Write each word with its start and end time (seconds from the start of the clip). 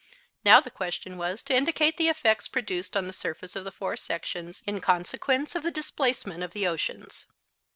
Now, 0.43 0.59
the 0.59 0.71
question 0.71 1.15
was 1.15 1.43
to 1.43 1.53
indicate 1.55 1.97
the 1.97 2.09
effects 2.09 2.47
produced 2.47 2.97
on 2.97 3.05
the 3.05 3.13
surface 3.13 3.55
of 3.55 3.65
the 3.65 3.71
four 3.71 3.95
sections 3.95 4.63
in 4.65 4.81
consequence 4.81 5.53
of 5.53 5.61
the 5.61 5.69
displacement 5.69 6.41
of 6.41 6.53
the 6.53 6.65
oceans. 6.65 7.27